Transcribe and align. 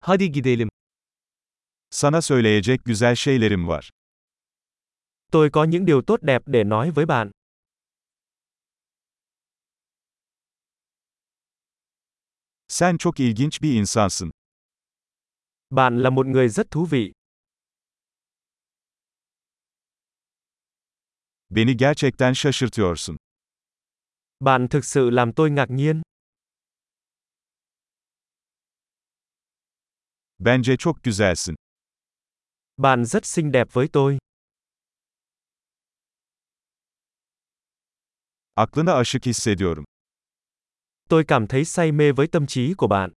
Hadi 0.00 0.32
gidelim. 0.32 0.68
Sana 1.90 2.22
söyleyecek 2.22 2.80
güzel 2.86 3.14
şeylerim 3.16 3.68
var. 3.68 3.90
Tôi 5.32 5.50
có 5.50 5.64
những 5.64 5.84
điều 5.86 6.02
tốt 6.02 6.22
đẹp 6.22 6.42
để 6.46 6.64
nói 6.64 6.90
với 6.90 7.06
bạn. 7.06 7.30
Sen 12.68 12.98
çok 12.98 13.20
ilginç 13.20 13.62
bir 13.62 13.72
insansın. 13.74 14.30
Bạn 15.70 16.02
là 16.02 16.10
một 16.10 16.26
người 16.26 16.48
rất 16.48 16.70
thú 16.70 16.84
vị. 16.84 17.12
Beni 21.50 21.76
gerçekten 21.76 22.32
şaşırtıyorsun. 22.32 23.16
Bạn 24.40 24.68
thực 24.68 24.84
sự 24.84 25.10
làm 25.10 25.32
tôi 25.32 25.50
ngạc 25.50 25.70
nhiên. 25.70 26.02
Bence 30.40 30.76
çok 30.76 31.02
güzelsin. 31.02 31.54
Bạn 32.76 33.04
rất 33.04 33.26
xinh 33.26 33.52
đẹp 33.52 33.68
với 33.72 33.88
tôi. 33.88 34.18
Aklına 38.54 38.92
aşık 38.94 39.26
hissediyorum. 39.26 39.84
Tôi 41.08 41.24
cảm 41.24 41.46
thấy 41.46 41.64
say 41.64 41.92
mê 41.92 42.12
với 42.12 42.26
tâm 42.26 42.46
trí 42.46 42.74
của 42.74 42.86
bạn. 42.86 43.12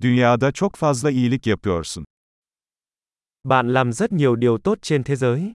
Dünyada 0.00 0.52
çok 0.52 0.72
fazla 0.76 1.10
iyilik 1.10 1.46
yapıyorsun. 1.46 2.04
Bạn 3.44 3.72
làm 3.72 3.92
rất 3.92 4.12
nhiều 4.12 4.36
điều 4.36 4.58
tốt 4.58 4.78
trên 4.82 5.04
thế 5.04 5.16
giới. 5.16 5.52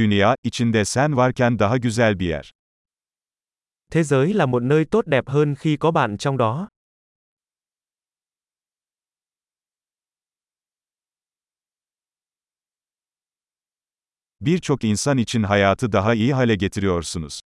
Dünya, 0.00 0.34
içinde 0.42 0.84
sen 0.84 1.16
varken 1.16 1.58
daha 1.58 1.76
güzel 1.76 2.18
bir 2.18 2.26
yer. 2.28 2.50
Thế 3.92 4.02
giới 4.02 4.34
là 4.34 4.46
một 4.46 4.62
nơi 4.62 4.84
tốt 4.84 5.06
đẹp 5.06 5.28
hơn 5.28 5.54
khi 5.54 5.76
có 5.76 5.90
bạn 5.90 6.16
trong 6.18 6.36
đó. 6.36 6.68
Birçok 14.40 14.84
insan 14.84 15.18
için 15.18 15.42
hayatı 15.42 15.92
daha 15.92 16.14
iyi 16.14 16.32
hale 16.34 16.54
getiriyorsunuz. 16.54 17.40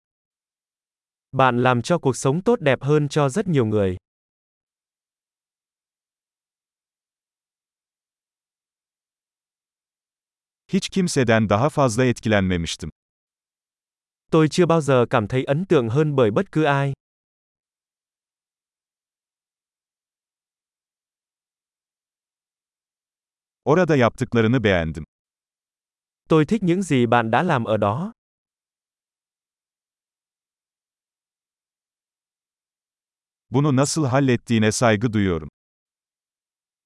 Bạn 1.32 1.62
làm 1.62 1.82
cho 1.82 1.98
cuộc 1.98 2.16
sống 2.16 2.42
tốt 2.42 2.60
đẹp 2.60 2.82
hơn 2.82 3.08
cho 3.08 3.28
rất 3.28 3.46
nhiều 3.48 3.66
người. 3.66 3.96
Hiç 10.74 10.88
kimseden 10.88 11.48
daha 11.48 11.68
fazla 11.68 12.04
etkilenmemiştim. 12.04 12.90
Tôi 14.30 14.48
chưa 14.48 14.66
bao 14.66 14.80
giờ 14.80 15.06
cảm 15.10 15.28
thấy 15.28 15.44
ấn 15.44 15.64
tượng 15.64 15.88
hơn 15.88 16.16
bởi 16.16 16.30
bất 16.30 16.52
cứ 16.52 16.64
ai. 16.64 16.92
Orada 23.64 23.96
yaptıklarını 23.96 24.64
beğendim. 24.64 25.04
Tôi 26.28 26.44
thích 26.44 26.62
những 26.62 26.82
gì 26.82 27.06
bạn 27.06 27.30
đã 27.30 27.42
làm 27.42 27.64
ở 27.64 27.76
đó. 27.76 28.12
Bunu 33.50 33.76
nasıl 33.76 34.04
hallettiğine 34.04 34.72
saygı 34.72 35.12
duyuyorum. 35.12 35.48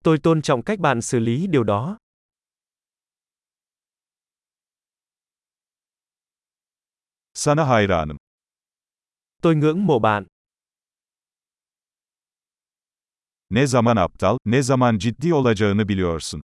Tôi 0.05 0.19
tôn 0.19 0.42
trọng 0.42 0.62
cách 0.62 0.78
bạn 0.78 1.00
xử 1.02 1.19
lý 1.19 1.47
điều 1.47 1.64
đó. 1.64 1.98
Sana 7.39 7.69
hayranım. 7.69 8.19
Tôi 9.42 9.56
ngưỡng 9.56 9.86
mộ 9.86 9.98
bạn. 9.98 10.27
Ne 13.50 13.67
zaman 13.67 13.97
aptal, 13.97 14.36
ne 14.45 14.62
zaman 14.62 14.98
ciddi 14.98 15.35
olacağını 15.35 15.89
biliyorsun. 15.89 16.40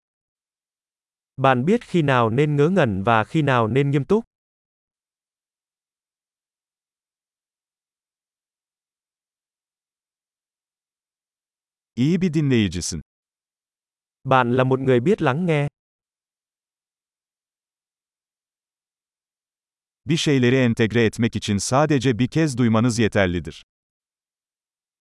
Bạn 1.37 1.65
biết 1.65 1.81
khi 1.83 2.01
nào 2.01 2.29
nên 2.29 2.55
ngớ 2.55 2.69
ngẩn 2.69 3.03
và 3.03 3.23
khi 3.23 3.41
nào 3.41 3.67
nên 3.67 3.91
nghiêm 3.91 4.05
túc. 4.05 4.25
İyi 11.95 12.21
bir 12.21 12.33
dinleyicisin. 12.33 13.01
Bạn 14.23 14.53
là 14.57 14.63
một 14.63 14.79
người 14.79 14.99
biết 14.99 15.21
lắng 15.21 15.45
nghe. 15.45 15.67
Bir 20.07 20.17
şeyleri 20.17 20.55
entegre 20.55 21.05
etmek 21.05 21.35
için 21.35 21.57
sadece 21.57 22.19
bir 22.19 22.27
kez 22.27 22.57
duymanız 22.57 22.99
yeterlidir. 22.99 23.63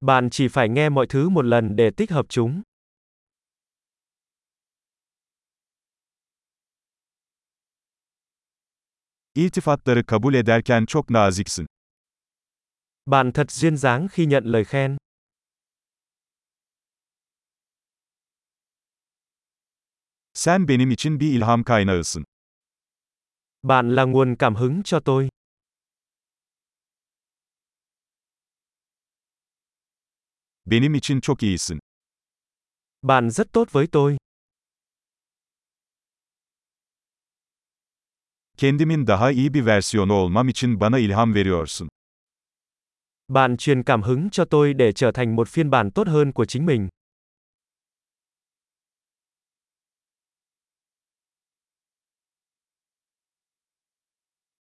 Bạn 0.01 0.31
chỉ 0.31 0.49
phải 0.49 0.69
nghe 0.69 0.89
mọi 0.89 1.07
thứ 1.07 1.29
một 1.29 1.45
lần 1.45 1.77
để 1.77 1.91
tích 1.91 2.11
hợp 2.11 2.27
chúng. 2.29 2.63
İltifatları 9.35 10.07
kabul 10.07 10.35
ederken 10.35 10.87
çok 10.87 11.11
naziksin. 11.11 11.67
Bạn 13.07 13.33
thật 13.33 13.51
duyên 13.51 13.77
dáng 13.77 14.09
khi 14.09 14.27
nhận 14.27 14.45
lời 14.45 14.65
khen. 14.65 14.97
Sen 20.35 20.69
benim 20.69 20.91
için 20.91 21.21
bir 21.21 21.33
ilham 21.33 21.63
kaynağısın. 21.65 22.25
Bạn 23.65 23.95
là 23.95 24.05
nguồn 24.05 24.37
cảm 24.39 24.55
hứng 24.55 24.83
cho 24.83 25.01
tôi. 25.01 25.29
Benim 30.65 30.95
için 30.95 31.21
çok 31.21 31.43
iyisin. 31.43 31.79
Bạn 33.03 33.31
rất 33.31 33.53
tốt 33.53 33.69
với 33.73 33.87
tôi. 33.87 34.17
Kendimin 38.57 39.07
daha 39.07 39.31
iyi 39.31 39.55
bir 39.55 39.67
versiyonu 39.67 40.15
olmam 40.15 40.49
için 40.49 40.81
bana 40.81 40.99
ilham 40.99 41.35
veriyorsun. 41.35 41.89
Bạn 43.29 43.57
truyền 43.57 43.83
cảm 43.83 44.03
hứng 44.03 44.31
cho 44.31 44.45
tôi 44.45 44.75
để 44.75 44.93
trở 44.93 45.13
thành 45.13 45.37
một 45.37 45.49
phiên 45.49 45.71
bản 45.71 45.91
tốt 45.91 46.09
hơn 46.09 46.33
của 46.33 46.45
chính 46.45 46.67
mình. 46.67 46.89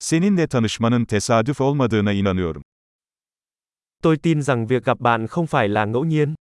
Seninle 0.04 0.46
tanışmanın 0.46 1.04
tesadüf 1.04 1.60
olmadığına 1.60 2.12
inanıyorum. 2.12 2.62
Tôi 4.02 4.16
tin 4.18 4.40
rằng 4.40 4.66
việc 4.66 4.84
gặp 4.84 5.00
bạn 5.00 5.26
không 5.26 5.46
phải 5.46 5.68
là 5.68 5.84
ngẫu 5.84 6.04
nhiên. 6.04 6.34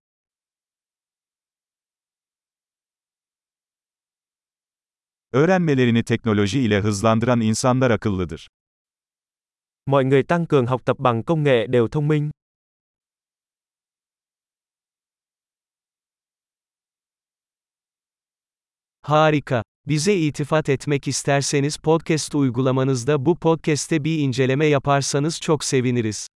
Öğrenmelerini 5.32 6.04
teknoloji 6.04 6.60
ile 6.60 6.80
hızlandıran 6.80 7.40
insanlar 7.40 7.90
akıllıdır. 7.90 8.48
Mọi 9.86 10.04
người 10.04 10.22
tăng 10.22 10.46
cường 10.46 10.66
học 10.66 10.84
tập 10.84 10.96
bằng 10.98 11.22
công 11.22 11.42
nghệ 11.42 11.66
đều 11.66 11.88
thông 11.88 12.08
minh. 12.08 12.30
Harika. 19.02 19.62
Bize 19.88 20.14
itifat 20.16 20.68
etmek 20.68 21.08
isterseniz 21.08 21.76
podcast 21.76 22.34
uygulamanızda 22.34 23.26
bu 23.26 23.36
podcast'te 23.36 24.04
bir 24.04 24.18
inceleme 24.18 24.66
yaparsanız 24.66 25.40
çok 25.40 25.64
seviniriz. 25.64 26.28